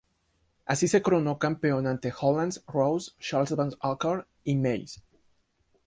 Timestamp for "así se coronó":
0.65-1.37